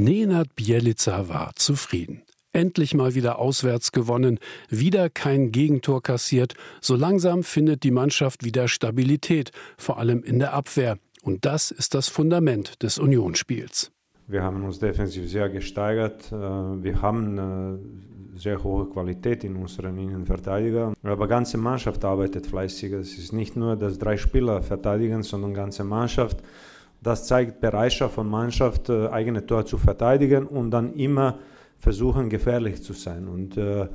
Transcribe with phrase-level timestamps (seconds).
[0.00, 2.22] Nenad Bielica war zufrieden.
[2.54, 4.38] Endlich mal wieder auswärts gewonnen,
[4.70, 6.54] wieder kein Gegentor kassiert.
[6.80, 10.96] So langsam findet die Mannschaft wieder Stabilität, vor allem in der Abwehr.
[11.22, 13.92] Und das ist das Fundament des Unionsspiels.
[14.26, 16.32] Wir haben uns defensiv sehr gesteigert.
[16.32, 17.78] Äh, wir haben eine
[18.36, 20.94] sehr hohe Qualität in unseren Innenverteidigern.
[21.02, 22.92] Aber die ganze Mannschaft arbeitet fleißig.
[22.92, 26.38] Es ist nicht nur, dass drei Spieler verteidigen, sondern die ganze Mannschaft.
[27.02, 31.38] Das zeigt Bereitschaft von Mannschaft, äh, eigene Tor zu verteidigen und dann immer
[31.78, 33.26] versuchen, gefährlich zu sein.
[33.26, 33.88] Und äh,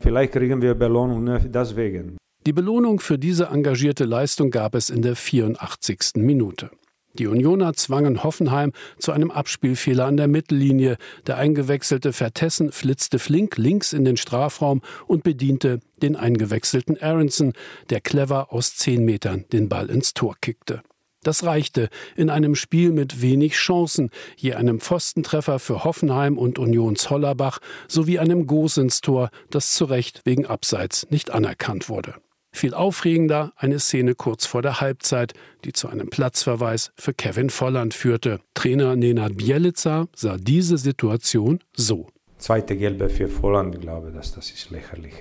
[0.00, 2.16] vielleicht kriegen wir Belohnung deswegen.
[2.46, 6.16] Die Belohnung für diese engagierte Leistung gab es in der 84.
[6.16, 6.70] Minute.
[7.18, 10.96] Die Unioner zwangen Hoffenheim zu einem Abspielfehler an der Mittellinie.
[11.26, 17.52] Der eingewechselte Vertessen flitzte flink links in den Strafraum und bediente den eingewechselten Aronson,
[17.90, 20.82] der clever aus zehn Metern den Ball ins Tor kickte.
[21.24, 27.10] Das reichte in einem Spiel mit wenig Chancen, je einem Pfostentreffer für Hoffenheim und Unions
[27.10, 32.14] Hollerbach sowie einem Gosens-Tor, das zu Recht wegen Abseits nicht anerkannt wurde.
[32.52, 35.32] Viel aufregender eine Szene kurz vor der Halbzeit,
[35.64, 38.38] die zu einem Platzverweis für Kevin Volland führte.
[38.54, 42.06] Trainer Nenad Bielica sah diese Situation so.
[42.38, 45.14] Zweite Gelbe für Volland, ich glaube, dass das ist lächerlich.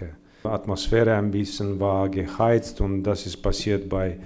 [0.44, 4.20] Die Atmosphäre ein bisschen war geheizt und das ist passiert bei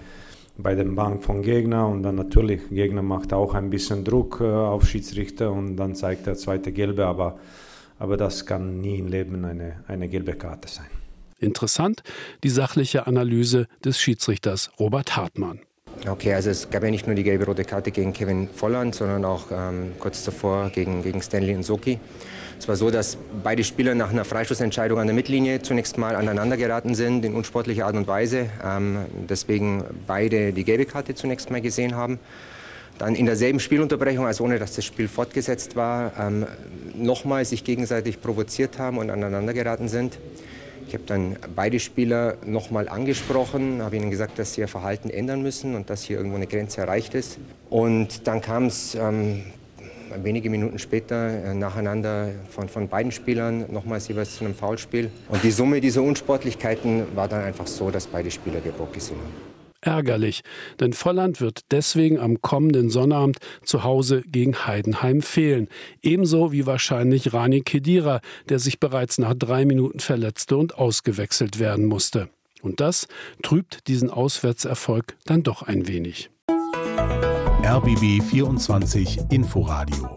[0.57, 4.45] bei den Bank von Gegner und dann natürlich Gegner macht auch ein bisschen Druck äh,
[4.45, 7.39] auf Schiedsrichter und dann zeigt der zweite Gelbe, aber,
[7.99, 10.87] aber das kann nie im Leben eine, eine gelbe Karte sein.
[11.39, 12.01] Interessant
[12.43, 15.59] die sachliche Analyse des Schiedsrichters Robert Hartmann.
[16.05, 19.25] Okay, also es gab ja nicht nur die gelbe rote Karte gegen Kevin Volland, sondern
[19.25, 21.99] auch ähm, kurz davor gegen, gegen Stanley und Soki.
[22.59, 26.57] Es war so, dass beide Spieler nach einer Freistoßentscheidung an der Mittellinie zunächst mal aneinander
[26.57, 28.49] geraten sind, in unsportlicher Art und Weise.
[28.63, 32.19] Ähm, deswegen beide die gelbe Karte zunächst mal gesehen haben.
[32.97, 36.47] Dann in derselben Spielunterbrechung, also ohne dass das Spiel fortgesetzt war, ähm,
[36.95, 40.17] nochmal sich gegenseitig provoziert haben und aneinander geraten sind.
[40.87, 45.41] Ich habe dann beide Spieler nochmal angesprochen, habe ihnen gesagt, dass sie ihr Verhalten ändern
[45.41, 47.39] müssen und dass hier irgendwo eine Grenze erreicht ist.
[47.69, 49.43] Und dann kam es ähm,
[50.23, 55.11] wenige Minuten später äh, nacheinander von, von beiden Spielern nochmals jeweils zu einem Foulspiel.
[55.27, 58.61] Und die Summe dieser Unsportlichkeiten war dann einfach so, dass beide Spieler
[58.93, 60.43] gesehen haben ärgerlich,
[60.79, 65.67] denn Volland wird deswegen am kommenden Sonnabend zu Hause gegen Heidenheim fehlen.
[66.01, 71.85] Ebenso wie wahrscheinlich Rani Kedira, der sich bereits nach drei Minuten verletzte und ausgewechselt werden
[71.85, 72.29] musste.
[72.61, 73.07] Und das
[73.43, 76.29] trübt diesen Auswärtserfolg dann doch ein wenig.
[77.63, 80.15] RBB 24 Inforadio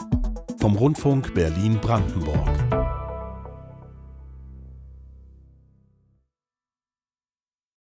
[0.60, 2.79] vom Rundfunk Berlin-Brandenburg.